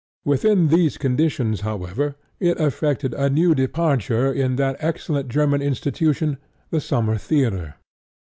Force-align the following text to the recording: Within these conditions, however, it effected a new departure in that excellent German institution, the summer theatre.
Within 0.25 0.69
these 0.69 0.97
conditions, 0.97 1.61
however, 1.61 2.15
it 2.39 2.59
effected 2.59 3.13
a 3.13 3.29
new 3.29 3.53
departure 3.53 4.33
in 4.33 4.55
that 4.55 4.77
excellent 4.79 5.29
German 5.29 5.61
institution, 5.61 6.39
the 6.71 6.81
summer 6.81 7.17
theatre. 7.19 7.75